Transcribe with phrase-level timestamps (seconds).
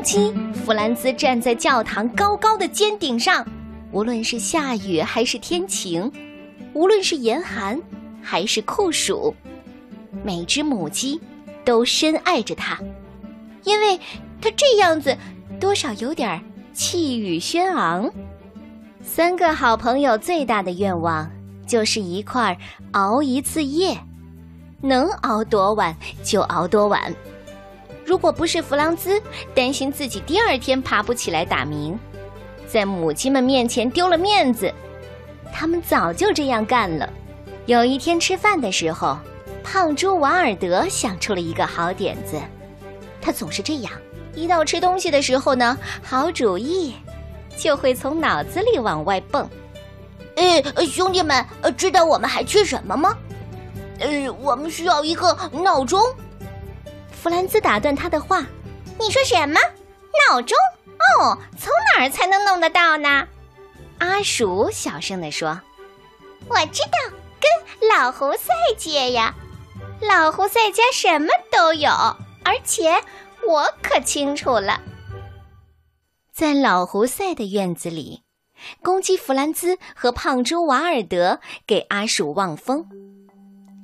[0.00, 0.32] 鸡
[0.64, 3.46] 弗兰兹站在教堂高高的尖顶上，
[3.92, 6.10] 无论是下雨还是天晴，
[6.72, 7.80] 无论是严寒
[8.22, 9.34] 还是酷暑，
[10.24, 11.20] 每只母鸡
[11.64, 12.78] 都深爱着它，
[13.64, 13.98] 因为
[14.40, 15.16] 它这样子
[15.60, 16.42] 多少有点
[16.72, 18.10] 气宇轩昂。
[19.02, 21.30] 三个好朋友最大的愿望
[21.66, 22.56] 就是一块儿
[22.92, 23.96] 熬一次夜，
[24.80, 27.14] 能熬多晚就熬多晚。
[28.10, 29.22] 如果不是弗朗兹
[29.54, 31.96] 担心自己第二天爬不起来打鸣，
[32.66, 34.74] 在母鸡们面前丢了面子，
[35.52, 37.08] 他们早就这样干了。
[37.66, 39.16] 有一天吃饭的时候，
[39.62, 42.36] 胖猪瓦尔德想出了一个好点子。
[43.22, 43.92] 他总是这样，
[44.34, 46.96] 一到吃东西的时候呢，好主意
[47.56, 49.48] 就会从脑子里往外蹦。
[50.34, 51.46] 呃，兄弟们，
[51.76, 53.16] 知道我们还缺什么吗？
[54.00, 55.32] 呃，我们需要一个
[55.62, 56.02] 闹钟。
[57.22, 58.46] 弗兰兹打断他的话
[58.98, 59.60] ：“你说什么？
[60.30, 60.56] 闹钟？
[61.18, 63.28] 哦，从哪儿才能弄得到呢？”
[64.00, 65.60] 阿鼠小声地说
[66.48, 69.34] ：“我知道，跟老胡赛借呀。
[70.00, 71.90] 老胡赛家什么都有，
[72.42, 72.90] 而且
[73.46, 74.80] 我可清楚了。
[76.32, 78.22] 在老胡赛的院子里，
[78.82, 82.86] 公鸡弗兰兹和胖猪瓦尔德给阿鼠望风。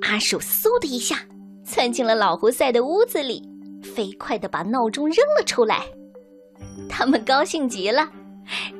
[0.00, 1.26] 阿鼠嗖的一下。”
[1.68, 3.46] 窜进了老胡赛的屋子里，
[3.82, 5.84] 飞快地把闹钟扔了出来。
[6.88, 8.08] 他们高兴极了，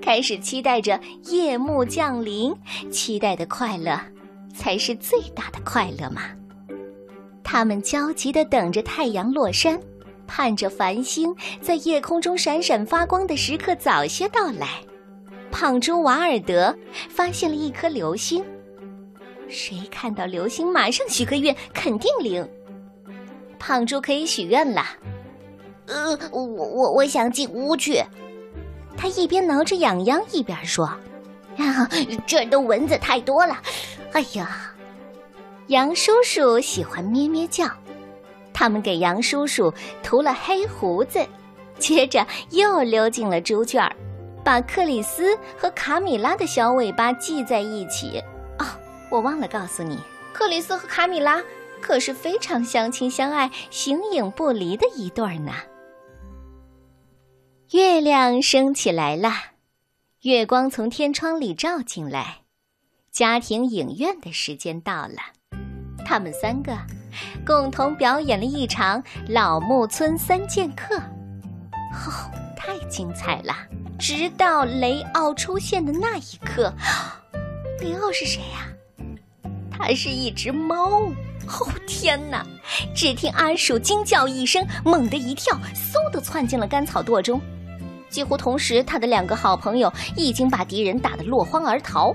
[0.00, 2.54] 开始期待着夜幕降临。
[2.90, 4.00] 期待的快乐，
[4.54, 6.22] 才是最大的快乐嘛！
[7.44, 9.78] 他们焦急地等着太阳落山，
[10.26, 14.80] 盼着繁星在夜空中闪闪发光的时刻早些到来。
[15.50, 16.74] 胖猪瓦尔德
[17.10, 18.42] 发现了一颗流星，
[19.46, 22.48] 谁看到流星马上许个愿，肯定灵。
[23.68, 24.82] 胖猪可以许愿了。
[25.88, 28.02] 呃，我我我想进屋去。
[28.96, 30.86] 他一边挠着痒痒，一边说
[31.58, 31.86] ：“啊，
[32.26, 33.58] 这儿的蚊子太多了。
[34.12, 34.72] 哎呀！”
[35.68, 37.66] 杨叔叔喜欢咩咩叫。
[38.54, 39.70] 他们给杨叔叔
[40.02, 41.20] 涂了黑胡子，
[41.78, 43.94] 接着又溜进了猪圈儿，
[44.42, 48.18] 把克里斯和卡米拉的小尾巴系在一起。
[48.58, 48.64] 哦，
[49.10, 49.98] 我忘了告诉你，
[50.32, 51.42] 克里斯和卡米拉。
[51.80, 55.52] 可是非常相亲相爱、形影不离的一对儿呢。
[57.72, 59.30] 月亮升起来了，
[60.22, 62.42] 月光从天窗里照进来，
[63.10, 65.16] 家庭影院的时间到了。
[66.06, 66.74] 他们三个
[67.44, 73.54] 共同表演了一场老木村三剑客，哦，太精彩了！
[73.98, 76.72] 直到雷奥出现的那一刻，
[77.80, 78.68] 雷奥是谁呀？
[79.70, 81.12] 他是一只猫。
[81.48, 82.44] 哦天哪！
[82.94, 87.40] 只听阿鼠惊叫一声，猛地一跳，嗖的窜进了干草垛中。
[88.10, 92.10] 几乎同时，他的两个好朋友已经把敌人打得落荒而逃。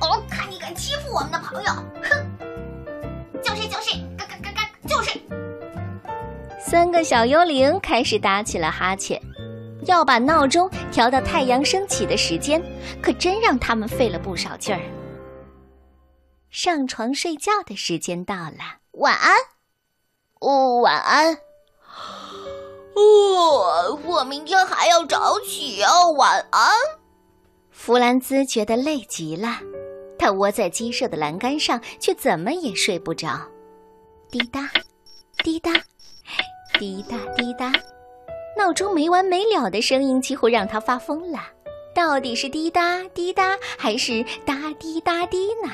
[0.00, 1.70] 哦，看你敢欺负我们的朋友！
[2.02, 2.26] 哼！
[3.42, 5.20] 就是就是，嘎嘎嘎嘎，就是。
[6.58, 9.20] 三个小幽灵开始打起了哈欠，
[9.86, 12.60] 要把闹钟调到太阳升起的时间，
[13.02, 14.80] 可真让他们费了不少劲儿。
[16.54, 19.32] 上床睡觉的时间到了，晚安，
[20.38, 21.36] 哦，晚安，
[22.94, 26.70] 哦，我明天还要早起哦，晚安。
[27.72, 29.58] 弗兰兹觉得累极了，
[30.16, 33.40] 他窝在鸡舍的栏杆上，却怎么也睡不着。
[34.30, 34.70] 滴答，
[35.38, 35.72] 滴答，
[36.78, 37.72] 滴答滴答，
[38.56, 41.40] 闹钟没完没了的声音几乎让他发疯了。
[41.96, 45.72] 到底是滴答滴答，还是答滴答滴呢？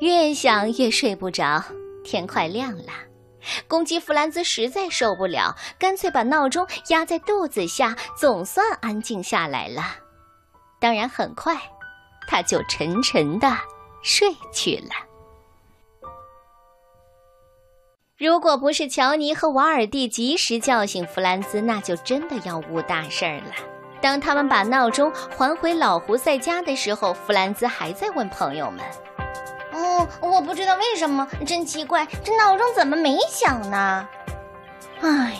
[0.00, 1.62] 越想越睡不着，
[2.04, 2.92] 天快亮了。
[3.66, 9.82] 公鸡弗兰兹实在受不了，干脆把闹钟压在肚子下，总算安静下来了。
[10.80, 11.56] 当然，很快
[12.28, 13.48] 他就沉沉的
[14.02, 14.90] 睡去了。
[18.16, 23.54] 如果不是乔尼和瓦尔蒂及时叫醒弗兰兹，那就真的要误大事儿了。
[24.00, 28.84] 当他们把闹钟还回老胡塞家的时候，弗兰兹还在问朋友们。
[29.78, 34.08] 哦，我不知道为什么，真奇怪，这闹钟怎么没响呢？
[35.00, 35.34] 唉，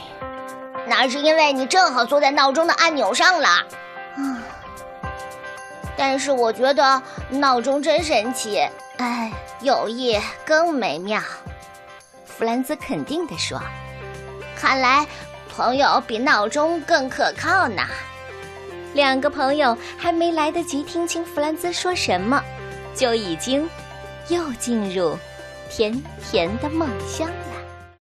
[0.87, 3.49] 那是因为你正好坐在闹钟的按钮上了。
[3.49, 4.39] 啊，
[5.97, 8.61] 但是我觉得闹钟真神奇，
[8.99, 11.21] 哎，有意更美妙。
[12.25, 13.61] 弗兰兹肯定地说
[14.55, 15.05] ：“看来
[15.57, 17.83] 朋友比闹钟更可靠呢。”
[18.95, 22.41] 两个朋友还没来得及听清弗兰兹说什么，
[22.95, 23.69] 就已经。
[24.29, 25.17] 又进入
[25.71, 27.31] 甜甜的梦乡。